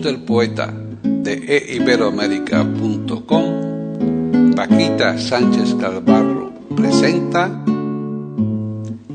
[0.00, 7.62] Del poeta de eiberoamérica.com, Paquita Sánchez Calvarro presenta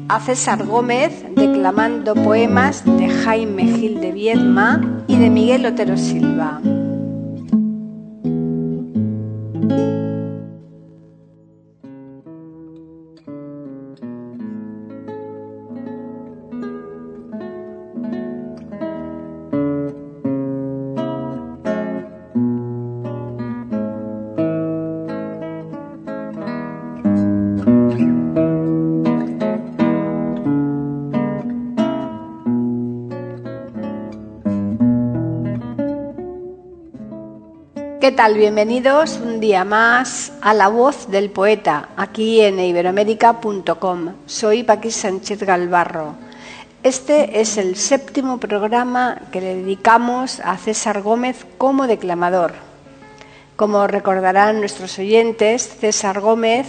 [0.10, 6.62] a César Gómez declamando poemas de Jaime Gil de Viedma y de Miguel Otero Silva.
[38.08, 38.36] ¿Qué tal?
[38.36, 44.14] Bienvenidos un día más a La Voz del Poeta, aquí en iberoamérica.com.
[44.26, 46.16] Soy Paqui Sánchez Galvarro.
[46.84, 52.54] Este es el séptimo programa que le dedicamos a César Gómez como declamador.
[53.58, 56.66] Como recordarán nuestros oyentes, César Gómez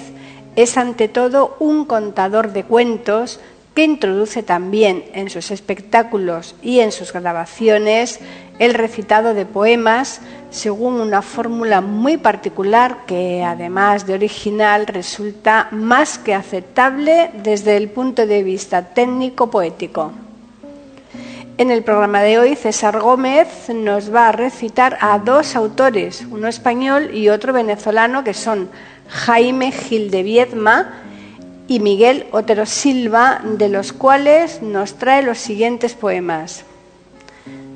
[0.57, 3.39] es ante todo un contador de cuentos
[3.79, 8.19] que introduce también en sus espectáculos y en sus grabaciones
[8.59, 10.21] el recitado de poemas
[10.51, 17.91] según una fórmula muy particular que, además de original, resulta más que aceptable desde el
[17.91, 20.13] punto de vista técnico-poético.
[21.59, 26.47] En el programa de hoy, César Gómez nos va a recitar a dos autores, uno
[26.47, 28.69] español y otro venezolano, que son
[29.09, 31.03] Jaime Gil de Viedma
[31.67, 36.65] y Miguel Otero Silva, de los cuales nos trae los siguientes poemas.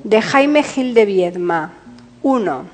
[0.04, 1.74] De Jaime Gil de Viedma.
[2.24, 2.64] 1.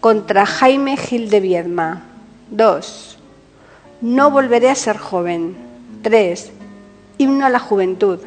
[0.00, 2.04] Contra Jaime Gil de Viedma.
[2.50, 3.18] 2.
[4.00, 5.54] No volveré a ser joven.
[6.00, 6.52] 3.
[7.18, 8.20] Himno a la juventud.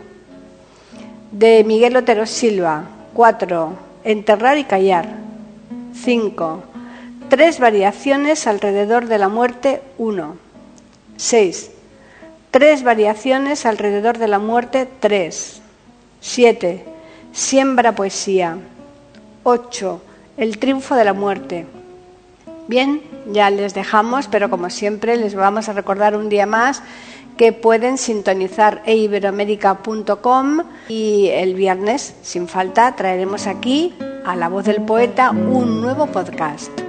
[1.31, 2.83] De Miguel Otero Silva.
[3.15, 3.73] 4.
[4.03, 5.15] Enterrar y callar.
[5.95, 6.63] 5.
[7.27, 9.81] Tres variaciones alrededor de la muerte.
[9.97, 10.35] 1.
[11.17, 11.71] 6.
[12.51, 14.87] Tres variaciones alrededor de la muerte.
[14.99, 15.61] 3.
[16.21, 16.98] 7.
[17.39, 18.57] Siembra poesía.
[19.43, 20.01] 8.
[20.35, 21.65] El triunfo de la muerte.
[22.67, 23.01] Bien,
[23.31, 26.83] ya les dejamos, pero como siempre les vamos a recordar un día más
[27.37, 33.95] que pueden sintonizar eiberoamérica.com y el viernes, sin falta, traeremos aquí
[34.25, 36.88] a la voz del poeta un nuevo podcast.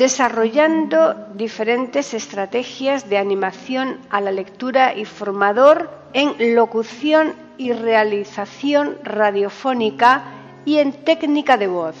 [0.00, 10.22] desarrollando diferentes estrategias de animación a la lectura y formador en locución y realización radiofónica
[10.64, 11.96] y en técnica de voz.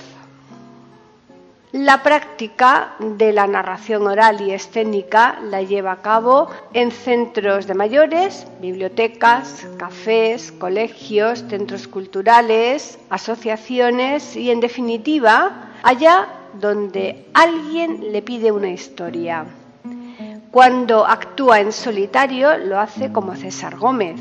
[1.72, 7.74] La práctica de la narración oral y escénica la lleva a cabo en centros de
[7.74, 18.50] mayores, bibliotecas, cafés, colegios, centros culturales, asociaciones y, en definitiva, allá donde alguien le pide
[18.50, 19.46] una historia.
[20.50, 24.20] Cuando actúa en solitario lo hace como César Gómez.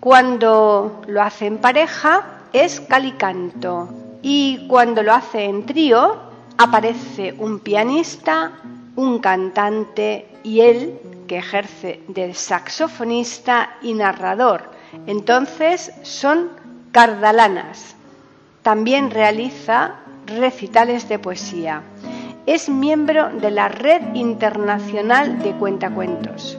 [0.00, 3.90] Cuando lo hace en pareja es calicanto.
[4.22, 6.26] Y cuando lo hace en trío
[6.58, 8.52] aparece un pianista,
[8.96, 14.70] un cantante y él que ejerce de saxofonista y narrador
[15.06, 16.48] Entonces son
[16.92, 17.96] cardalanas.
[18.62, 21.82] También realiza recitales de poesía.
[22.46, 26.58] Es miembro de la Red Internacional de Cuentacuentos.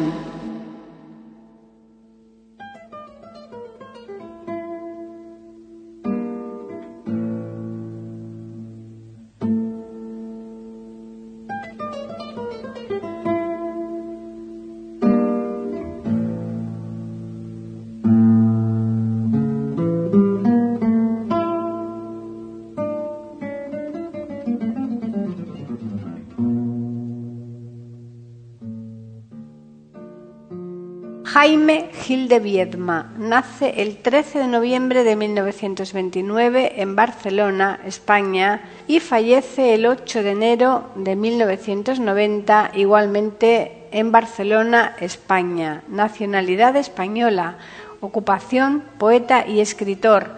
[31.33, 33.13] Jaime Gil de Viedma.
[33.17, 40.31] Nace el 13 de noviembre de 1929 en Barcelona, España, y fallece el 8 de
[40.31, 45.83] enero de 1990 igualmente en Barcelona, España.
[45.87, 47.59] Nacionalidad española,
[48.01, 50.31] ocupación poeta y escritor,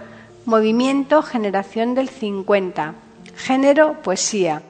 [0.45, 2.93] movimiento generación del 50,
[3.35, 4.61] género poesía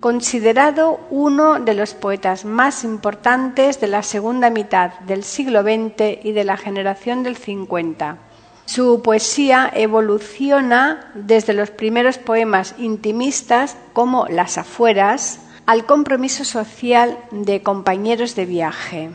[0.00, 6.32] considerado uno de los poetas más importantes de la segunda mitad del siglo XX y
[6.32, 8.16] de la generación del 50.
[8.64, 17.62] Su poesía evoluciona desde los primeros poemas intimistas como Las afueras al compromiso social de
[17.62, 19.10] compañeros de viaje.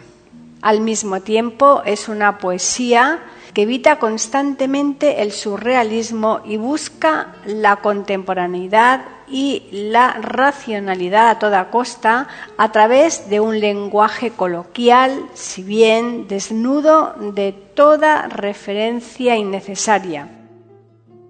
[0.61, 3.19] Al mismo tiempo es una poesía
[3.53, 12.27] que evita constantemente el surrealismo y busca la contemporaneidad y la racionalidad a toda costa
[12.57, 20.29] a través de un lenguaje coloquial, si bien desnudo de toda referencia innecesaria.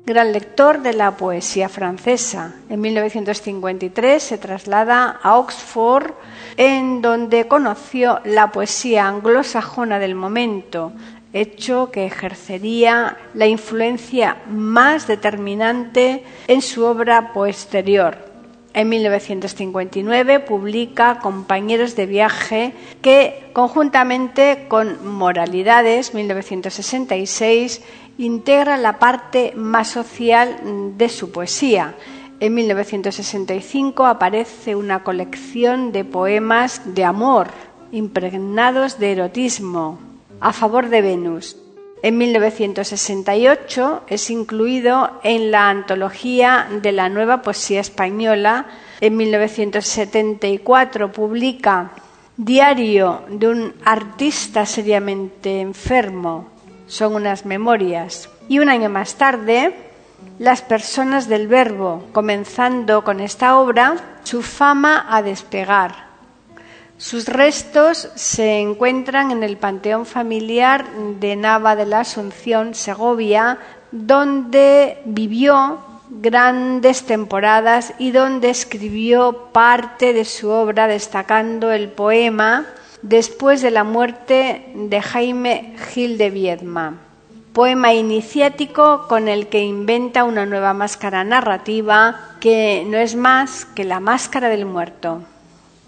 [0.07, 2.53] Gran lector de la poesía francesa.
[2.69, 6.13] En 1953 se traslada a Oxford,
[6.57, 10.91] en donde conoció la poesía anglosajona del momento,
[11.35, 18.17] hecho que ejercería la influencia más determinante en su obra posterior.
[18.73, 27.81] En 1959 publica Compañeros de viaje que conjuntamente con Moralidades 1966
[28.17, 30.57] integra la parte más social
[30.97, 31.95] de su poesía.
[32.39, 37.47] En 1965 aparece una colección de poemas de amor
[37.91, 39.99] impregnados de erotismo,
[40.39, 41.57] a favor de Venus.
[42.01, 48.67] En 1968 es incluido en la antología de la nueva poesía española.
[49.01, 51.91] En 1974 publica
[52.37, 56.49] Diario de un artista seriamente enfermo.
[56.85, 58.29] Son unas memorias.
[58.49, 59.73] Y un año más tarde,
[60.37, 66.04] Las personas del verbo, comenzando con esta obra su fama a despegar.
[66.97, 70.85] Sus restos se encuentran en el Panteón Familiar
[71.19, 73.59] de Nava de la Asunción, Segovia,
[73.91, 82.65] donde vivió grandes temporadas y donde escribió parte de su obra, destacando el poema
[83.07, 86.95] Después de la muerte de Jaime Gil de Viedma,
[87.53, 93.83] poema iniciático con el que inventa una nueva máscara narrativa que no es más que
[93.83, 95.21] la máscara del muerto.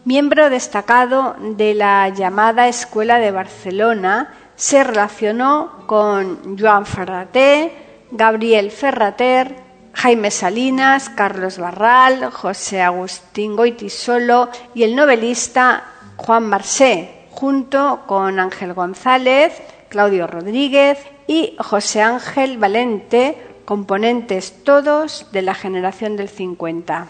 [0.07, 7.73] Miembro destacado de la llamada Escuela de Barcelona, se relacionó con Joan Ferrater,
[8.11, 9.53] Gabriel Ferrater,
[9.91, 15.83] Jaime Salinas, Carlos Barral, José Agustín Goitisolo y el novelista
[16.15, 23.35] Juan Marsé, junto con Ángel González, Claudio Rodríguez y José Ángel Valente,
[23.65, 27.07] componentes todos de la generación del 50.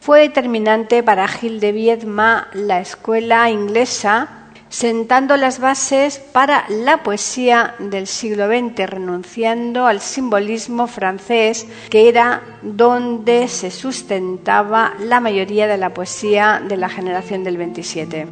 [0.00, 4.28] Fue determinante para Gil de Viedma la escuela inglesa,
[4.68, 12.42] sentando las bases para la poesía del siglo XX, renunciando al simbolismo francés, que era
[12.62, 18.26] donde se sustentaba la mayoría de la poesía de la generación del 27.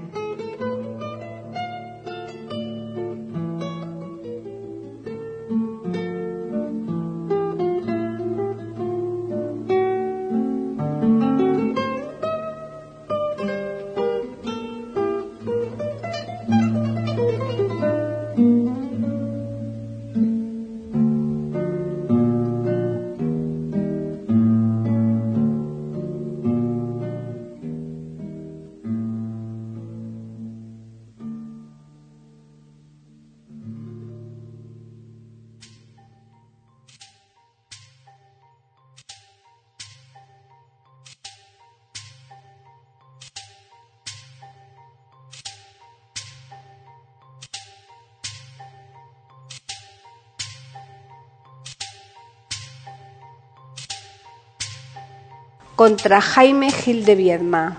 [55.76, 57.76] Contra Jaime Gil de Viedma.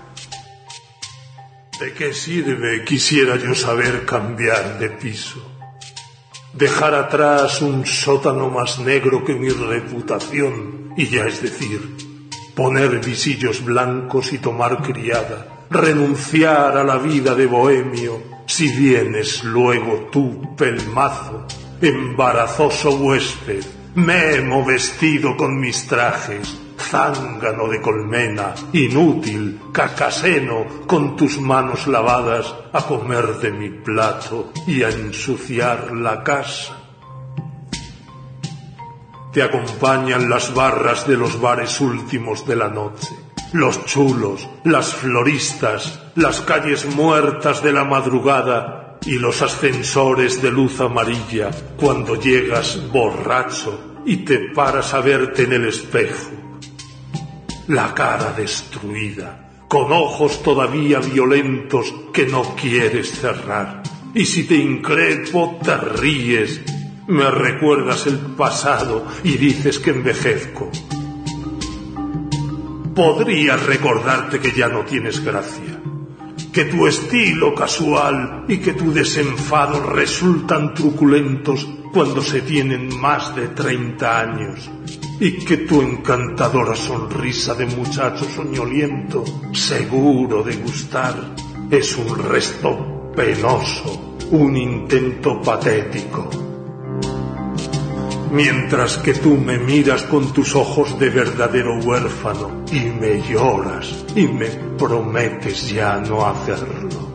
[1.80, 5.44] ¿De qué sirve, quisiera yo saber, cambiar de piso?
[6.52, 11.96] Dejar atrás un sótano más negro que mi reputación, y ya es decir,
[12.54, 20.08] poner visillos blancos y tomar criada, renunciar a la vida de bohemio, si vienes luego
[20.12, 21.46] tú, pelmazo,
[21.80, 23.64] embarazoso huésped,
[23.96, 32.82] memo vestido con mis trajes, zángano de colmena, inútil, cacaseno, con tus manos lavadas, a
[32.86, 36.76] comer de mi plato y a ensuciar la casa.
[39.32, 43.14] Te acompañan las barras de los bares últimos de la noche,
[43.52, 50.80] los chulos, las floristas, las calles muertas de la madrugada y los ascensores de luz
[50.80, 56.47] amarilla cuando llegas borracho y te paras a verte en el espejo
[57.68, 63.82] la cara destruida, con ojos todavía violentos que no quieres cerrar.
[64.14, 66.62] Y si te increpo, te ríes,
[67.08, 70.70] me recuerdas el pasado y dices que envejezco.
[72.94, 75.78] Podrías recordarte que ya no tienes gracia,
[76.50, 83.48] que tu estilo casual y que tu desenfado resultan truculentos cuando se tienen más de
[83.48, 84.70] treinta años
[85.20, 91.34] y que tu encantadora sonrisa de muchacho soñoliento, seguro de gustar,
[91.70, 96.30] es un resto penoso, un intento patético.
[98.30, 104.28] Mientras que tú me miras con tus ojos de verdadero huérfano y me lloras y
[104.28, 104.46] me
[104.78, 107.08] prometes ya no hacerlo.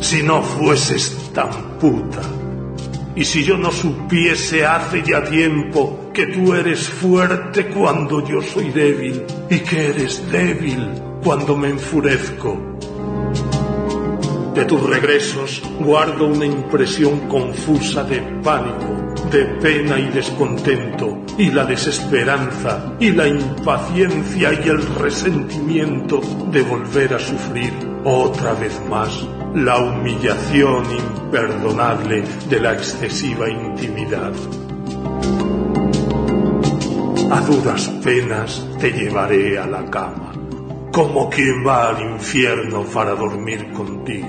[0.00, 2.22] Si no fueses tan puta,
[3.16, 8.70] y si yo no supiese hace ya tiempo que tú eres fuerte cuando yo soy
[8.70, 10.90] débil y que eres débil
[11.24, 12.76] cuando me enfurezco.
[14.54, 21.64] De tus regresos guardo una impresión confusa de pánico, de pena y descontento, y la
[21.64, 26.20] desesperanza, y la impaciencia y el resentimiento
[26.50, 27.72] de volver a sufrir
[28.04, 34.34] otra vez más la humillación imperdonable de la excesiva intimidad.
[37.30, 40.32] A duras penas te llevaré a la cama,
[40.92, 44.28] como quien va al infierno para dormir contigo,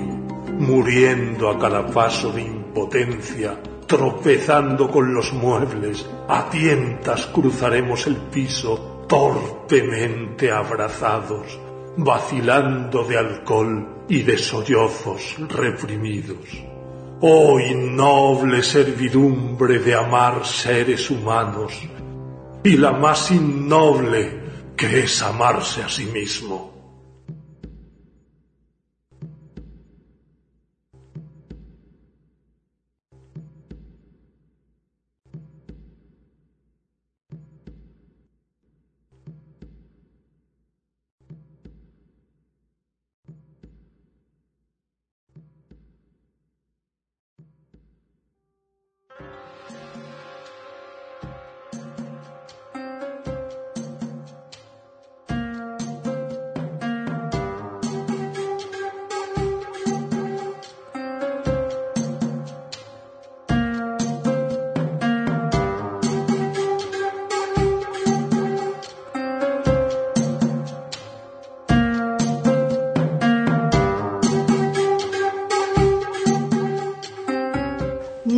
[0.60, 9.04] muriendo a cada paso de impotencia, tropezando con los muebles, a tientas cruzaremos el piso,
[9.06, 11.58] torpemente abrazados,
[11.98, 16.64] vacilando de alcohol y de sollozos reprimidos.
[17.20, 21.72] Oh innoble servidumbre de amar seres humanos,
[22.62, 24.40] y la más innoble
[24.76, 26.77] que es amarse a sí mismo.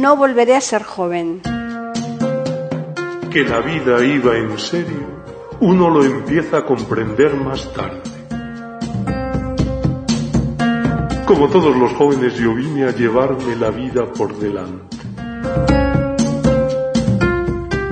[0.00, 1.42] No volveré a ser joven.
[3.30, 5.06] Que la vida iba en serio,
[5.60, 8.00] uno lo empieza a comprender más tarde.
[11.26, 14.96] Como todos los jóvenes yo vine a llevarme la vida por delante.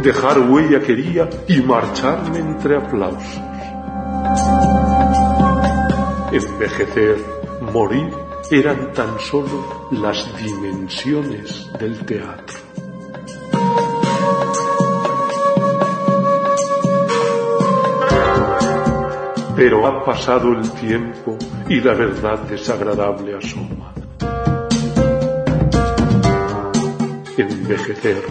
[0.02, 3.42] Dejar huella quería y marcharme entre aplausos.
[6.32, 7.18] Envejecer,
[7.70, 12.56] morir eran tan solo las dimensiones del teatro.
[19.54, 21.36] Pero ha pasado el tiempo
[21.68, 23.92] y la verdad desagradable asoma.
[27.36, 28.22] Envejecer,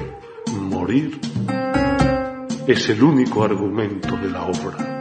[0.61, 1.19] morir,
[2.65, 4.97] es el único argumento de la obra.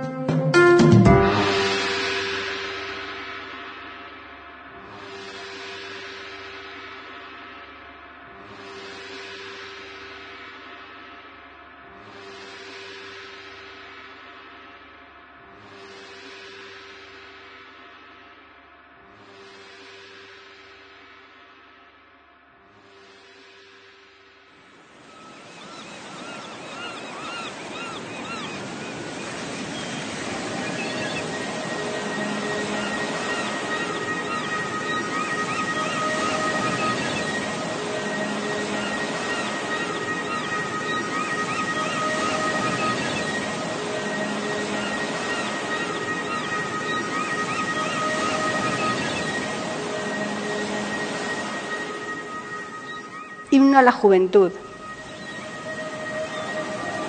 [53.77, 54.51] A la juventud.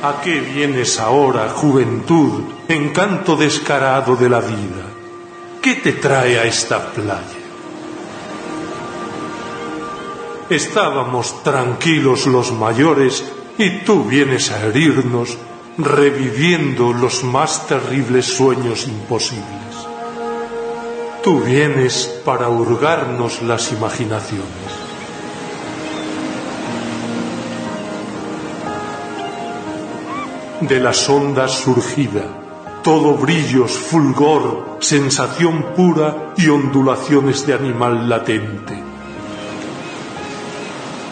[0.03, 4.85] ¿A qué vienes ahora, juventud, encanto descarado de la vida?
[5.61, 7.23] ¿Qué te trae a esta playa?
[10.49, 13.23] Estábamos tranquilos los mayores
[13.57, 15.37] y tú vienes a herirnos
[15.77, 19.45] reviviendo los más terribles sueños imposibles.
[21.23, 24.86] Tú vienes para hurgarnos las imaginaciones.
[30.61, 32.23] De las ondas surgida,
[32.83, 38.73] todo brillos, fulgor, sensación pura y ondulaciones de animal latente.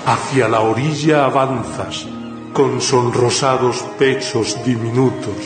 [0.07, 2.07] Hacia la orilla avanzas
[2.53, 5.37] con sonrosados pechos diminutos,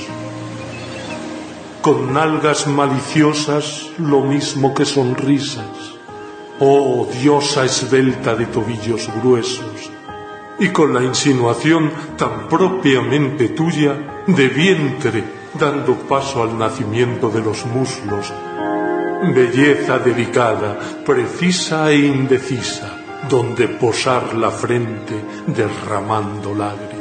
[1.82, 5.66] con nalgas maliciosas lo mismo que sonrisas,
[6.62, 9.92] oh diosa esbelta de tobillos gruesos,
[10.60, 17.66] y con la insinuación tan propiamente tuya de vientre dando paso al nacimiento de los
[17.66, 18.32] muslos,
[19.34, 22.98] belleza delicada, precisa e indecisa,
[23.30, 25.16] donde posar la frente
[25.48, 27.00] derramando lágrimas.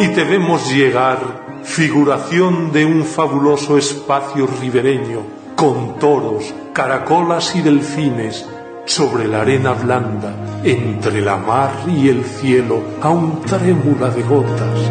[0.00, 5.22] Y te vemos llegar, figuración de un fabuloso espacio ribereño,
[5.56, 8.46] con toros, caracolas y delfines,
[8.88, 14.90] sobre la arena blanda, entre la mar y el cielo, aún trémula de gotas,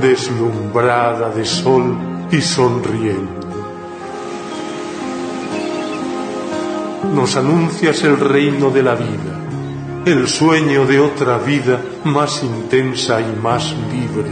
[0.00, 1.96] deslumbrada de sol
[2.30, 3.42] y sonriendo
[7.12, 9.38] nos anuncias el reino de la vida,
[10.06, 14.30] el sueño de otra vida más intensa y más libre,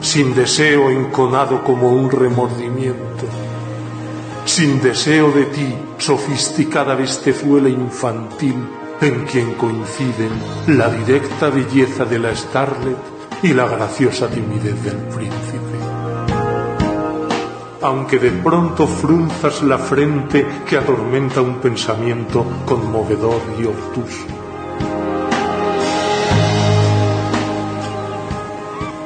[0.00, 3.26] sin deseo enconado como un remordimiento,
[4.44, 8.58] sin deseo de ti, sofisticada bestezuela infantil,
[9.00, 10.32] en quien coinciden
[10.66, 12.98] la directa belleza de la Starlet
[13.42, 15.72] y la graciosa timidez del príncipe
[17.82, 24.26] aunque de pronto frunzas la frente que atormenta un pensamiento conmovedor y obtuso.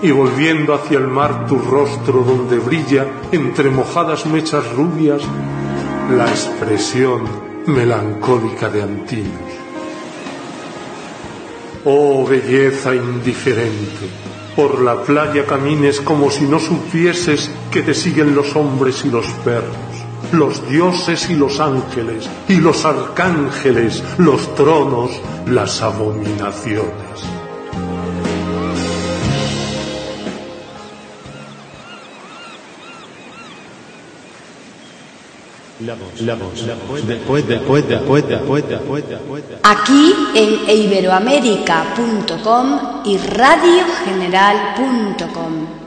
[0.02, 5.22] Y volviendo hacia el mar tu rostro donde brilla entre mojadas mechas rubias
[6.10, 7.22] la expresión
[7.66, 9.52] melancólica de Antinos.
[11.84, 14.08] Oh belleza indiferente,
[14.54, 19.26] por la playa camines como si no supieses que te siguen los hombres y los
[19.44, 19.76] perros,
[20.32, 25.10] los dioses y los ángeles, y los arcángeles, los tronos,
[25.46, 27.35] las abominaciones.
[39.62, 45.85] Aquí en iberoamérica.com y radiogeneral.com.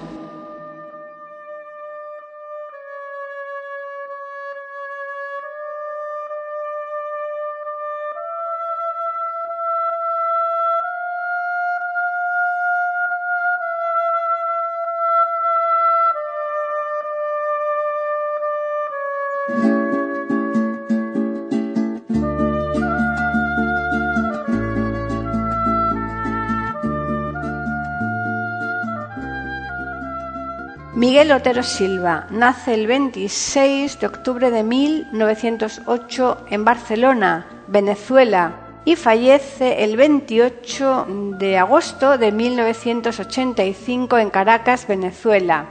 [31.19, 38.53] Miguel Otero Silva nace el 26 de octubre de 1908 en Barcelona, Venezuela,
[38.85, 45.65] y fallece el 28 de agosto de 1985 en Caracas, Venezuela.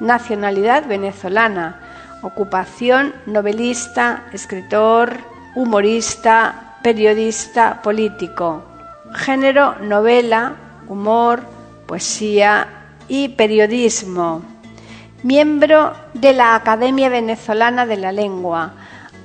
[0.00, 1.80] Nacionalidad venezolana.
[2.20, 5.16] Ocupación novelista, escritor,
[5.54, 8.62] humorista, periodista, político.
[9.14, 11.40] Género novela, humor,
[11.86, 12.68] poesía
[13.08, 14.51] y periodismo
[15.22, 18.72] miembro de la Academia Venezolana de la Lengua.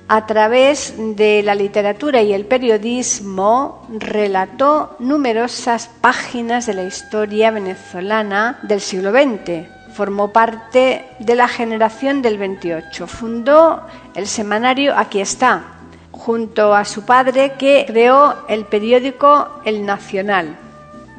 [0.07, 8.59] A través de la literatura y el periodismo relató numerosas páginas de la historia venezolana
[8.61, 9.67] del siglo XX.
[9.93, 13.07] Formó parte de la generación del 28.
[13.07, 13.81] Fundó
[14.15, 15.63] el semanario Aquí está,
[16.11, 20.55] junto a su padre que creó el periódico El Nacional.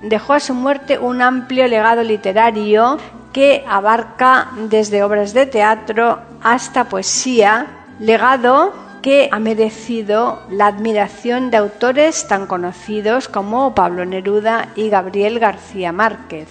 [0.02, 2.98] Dejó a su muerte un amplio legado literario
[3.32, 7.66] que abarca desde obras de teatro hasta poesía,
[8.00, 15.38] legado que ha merecido la admiración de autores tan conocidos como Pablo Neruda y Gabriel
[15.38, 16.48] García Márquez.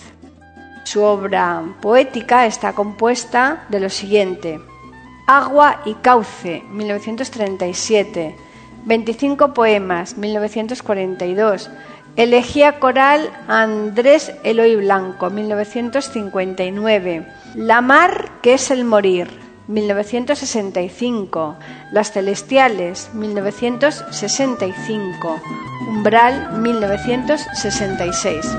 [0.83, 4.61] Su obra poética está compuesta de lo siguiente.
[5.27, 8.35] Agua y cauce, 1937.
[8.85, 11.69] 25 poemas, 1942.
[12.17, 17.27] Elegía coral Andrés Eloy Blanco, 1959.
[17.53, 19.29] La mar, que es el morir,
[19.67, 21.57] 1965.
[21.91, 25.39] Las Celestiales, 1965.
[25.89, 28.57] Umbral, 1966.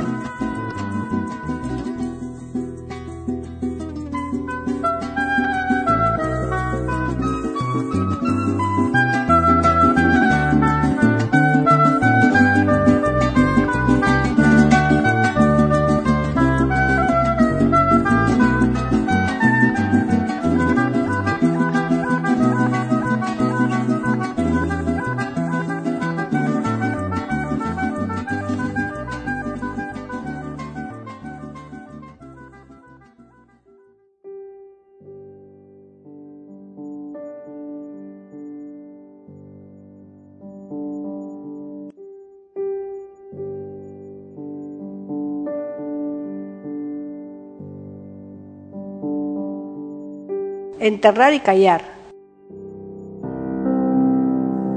[50.88, 51.98] Enterrar y callar.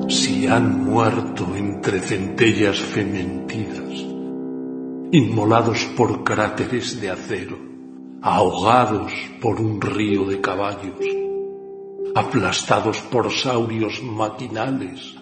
[0.08, 4.06] Si han muerto entre centellas fementidas,
[5.12, 7.58] inmolados por cráteres de acero,
[8.22, 11.06] ahogados por un río de caballos,
[12.14, 15.16] aplastados por saurios maquinales,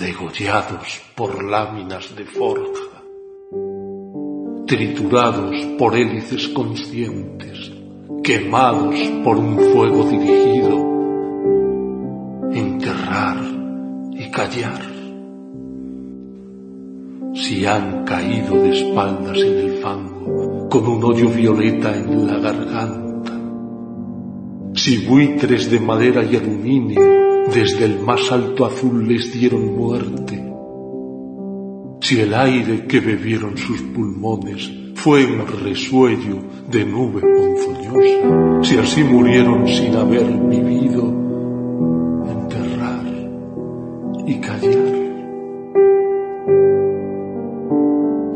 [0.00, 3.02] degollados por láminas de forja,
[4.66, 7.73] triturados por hélices conscientes,
[8.24, 10.76] quemados por un fuego dirigido,
[12.54, 13.36] enterrar
[14.12, 14.80] y callar.
[17.34, 23.32] Si han caído de espaldas en el fango, con un hoyo violeta en la garganta,
[24.74, 27.02] si buitres de madera y aluminio
[27.52, 30.42] desde el más alto azul les dieron muerte,
[32.00, 36.38] si el aire que bebieron sus pulmones fue un resuello
[36.70, 41.02] de nube ponzoñosa, si así murieron sin haber vivido,
[42.26, 43.04] enterrar
[44.26, 44.94] y callar.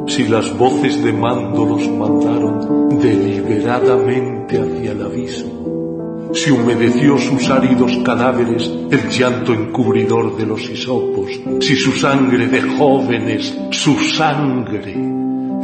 [0.08, 7.96] Si las voces de mando los mandaron deliberadamente hacia el abismo, si humedeció sus áridos
[8.04, 15.18] cadáveres el llanto encubridor de los hisopos, si su sangre de jóvenes, su sangre,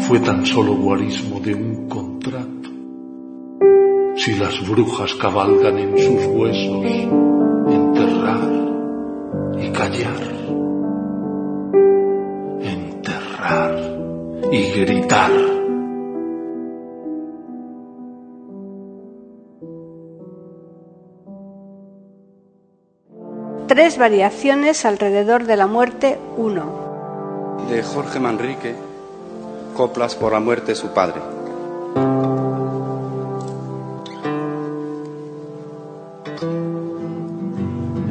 [0.07, 2.69] fue tan solo guarismo de un contrato.
[4.17, 6.85] Si las brujas cabalgan en sus huesos,
[7.69, 8.51] enterrar
[9.59, 10.21] y callar,
[12.61, 13.79] enterrar
[14.53, 15.31] y gritar.
[23.67, 27.67] Tres variaciones alrededor de la muerte 1.
[27.71, 28.75] De Jorge Manrique,
[29.75, 31.21] Coplas por la muerte de su padre.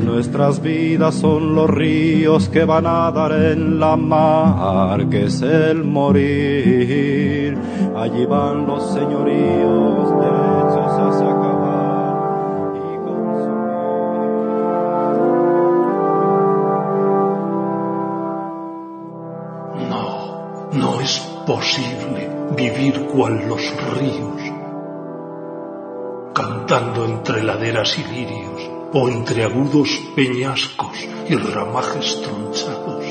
[0.03, 5.83] Nuestras vidas son los ríos que van a dar en la mar, que es el
[5.83, 7.57] morir.
[7.95, 10.52] Allí van los señoríos derechos
[23.13, 23.61] cual los
[23.99, 24.41] ríos,
[26.33, 33.05] cantando entre laderas y lirios o entre agudos peñascos y ramajes tronchados,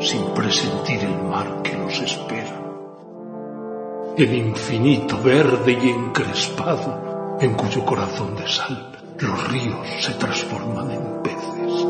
[0.00, 2.58] sin presentir el mar que los espera.
[4.16, 8.88] El infinito verde y encrespado, en cuyo corazón de sal
[9.20, 11.86] los ríos se transforman en peces.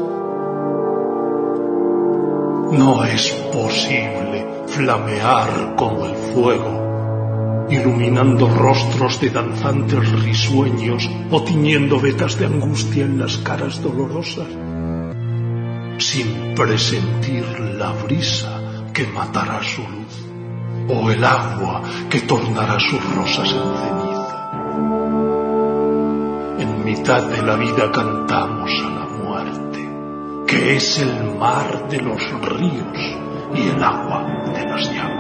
[2.73, 6.82] No es posible flamear como el fuego,
[7.73, 14.49] iluminando rostros de danzantes risueños o tiñendo vetas de angustia en las caras dolorosas,
[15.99, 17.45] sin presentir
[17.79, 18.61] la brisa
[18.93, 20.33] que matará su luz
[20.89, 24.13] o el agua que tornará sus rosas en ceniza.
[26.59, 29.89] En mitad de la vida cantamos a la muerte,
[30.47, 32.99] que es el mar de los ríos
[33.55, 35.12] y el agua de las llamas.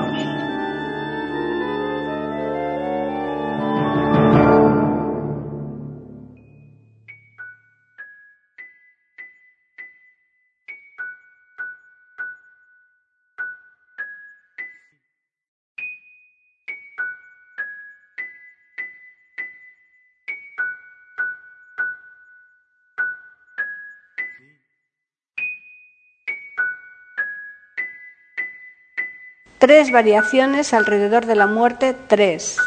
[29.62, 32.58] Tres variaciones alrededor de la muerte, tres.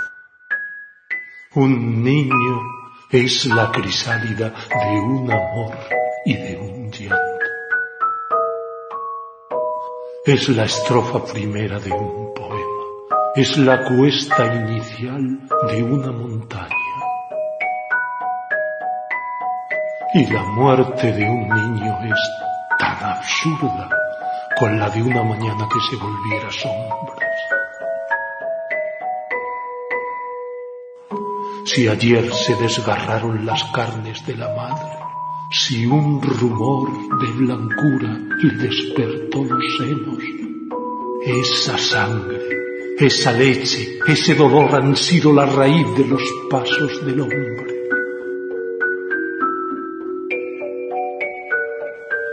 [1.54, 2.62] Un niño
[3.12, 5.76] es la crisálida de un amor
[6.24, 7.18] y de un llanto.
[10.26, 12.84] Es la estrofa primera de un poema,
[13.36, 16.70] es la cuesta inicial de una montaña.
[20.14, 22.20] Y la muerte de un niño es
[22.80, 23.90] tan absurda
[24.58, 27.26] con la de una mañana que se volviera sombras.
[31.66, 34.98] Si ayer se desgarraron las carnes de la madre,
[35.52, 36.90] si un rumor
[37.20, 40.24] de blancura le despertó los senos,
[41.26, 42.40] esa sangre,
[43.00, 47.76] esa leche, ese dolor han sido la raíz de los pasos del hombre.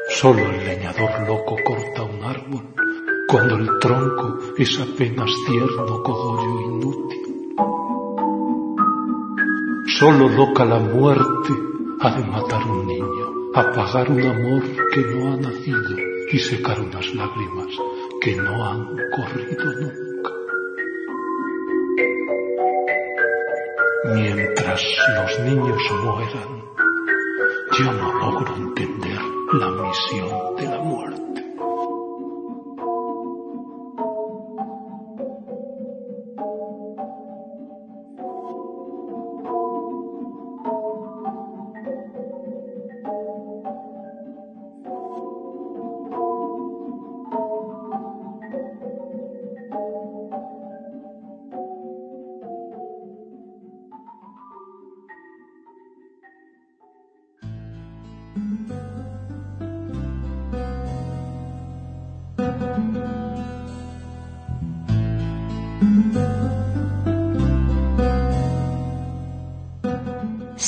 [0.08, 2.02] Solo el leñador loco corta
[3.28, 7.54] cuando el tronco es apenas tierno cogollo inútil.
[9.98, 11.52] Solo loca la muerte
[12.00, 14.62] ha de matar un niño, apagar un amor
[14.92, 15.96] que no ha nacido
[16.32, 17.68] y secar unas lágrimas
[18.20, 20.30] que no han corrido nunca.
[24.14, 24.82] Mientras
[25.16, 26.62] los niños mueran,
[27.78, 29.20] yo no logro entender
[29.52, 31.11] la misión de la muerte.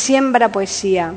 [0.06, 1.14] Siembra poesía.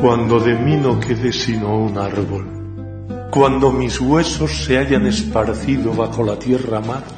[0.00, 6.24] Cuando de mí no quede sino un árbol, cuando mis huesos se hayan esparcido bajo
[6.24, 7.14] la tierra madre,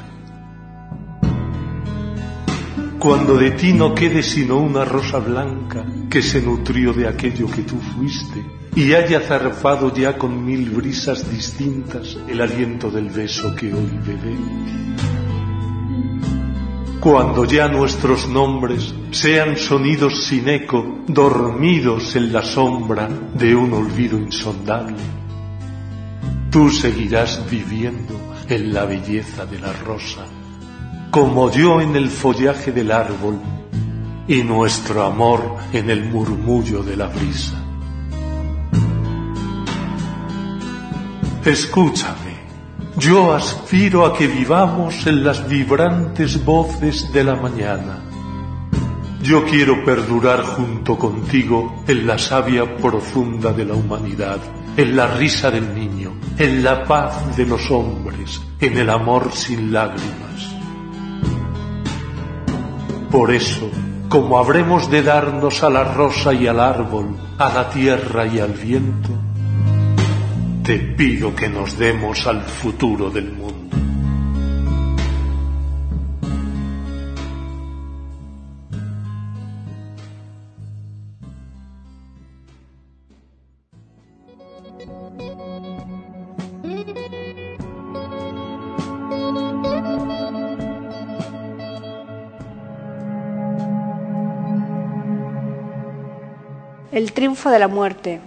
[2.99, 7.63] cuando de ti no quede sino una rosa blanca que se nutrió de aquello que
[7.63, 13.73] tú fuiste y haya zarpado ya con mil brisas distintas el aliento del beso que
[13.73, 14.77] hoy bebemos.
[17.09, 24.17] Cuando ya nuestros nombres sean sonidos sin eco, dormidos en la sombra de un olvido
[24.17, 24.97] insondable,
[26.51, 28.13] tú seguirás viviendo
[28.49, 30.25] en la belleza de la rosa,
[31.09, 33.39] como yo en el follaje del árbol
[34.27, 37.55] y nuestro amor en el murmullo de la brisa.
[41.45, 42.26] Escúchame,
[42.97, 47.99] yo aspiro a que vivamos en las vibrantes voces de la mañana.
[49.21, 54.39] Yo quiero perdurar junto contigo en la savia profunda de la humanidad,
[54.75, 59.71] en la risa del niño, en la paz de los hombres, en el amor sin
[59.71, 60.55] lágrimas.
[63.11, 63.69] Por eso,
[64.09, 68.53] como habremos de darnos a la rosa y al árbol, a la tierra y al
[68.53, 69.09] viento,
[70.67, 73.77] te pido que nos demos al futuro del mundo.
[96.91, 98.19] El triunfo de la muerte.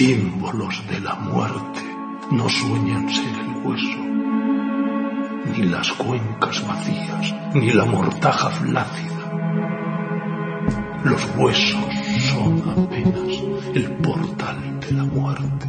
[0.00, 1.82] Símbolos de la muerte
[2.30, 3.98] no sueñan ser el hueso,
[5.52, 9.30] ni las cuencas vacías, ni la mortaja flácida.
[11.04, 11.84] Los huesos
[12.30, 13.42] son apenas
[13.74, 15.66] el portal de la muerte.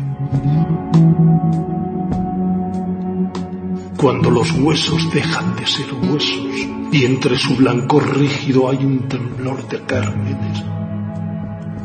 [3.97, 6.55] Cuando los huesos dejan de ser huesos
[6.93, 10.63] y entre su blancor rígido hay un temblor de cármenes,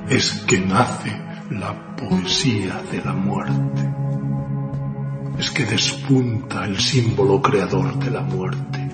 [0.08, 3.94] es que nace la poesía de la muerte.
[5.38, 8.88] Es que despunta el símbolo creador de la muerte.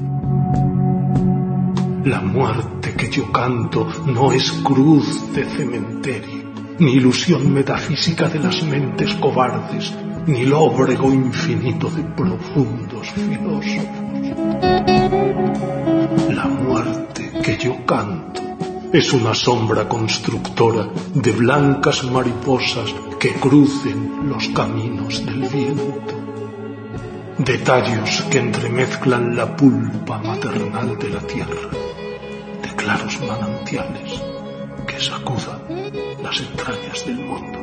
[2.04, 8.62] La muerte que yo canto no es cruz de cementerio, ni ilusión metafísica de las
[8.64, 9.94] mentes cobardes,
[10.26, 13.86] ni lóbrego infinito de profundos filósofos.
[16.34, 18.51] La muerte que yo canto
[18.92, 26.14] es una sombra constructora de blancas mariposas que crucen los caminos del viento.
[27.38, 31.70] Detalles que entremezclan la pulpa maternal de la tierra,
[32.62, 34.22] de claros manantiales
[34.86, 35.62] que sacudan
[36.22, 37.62] las entrañas del mundo.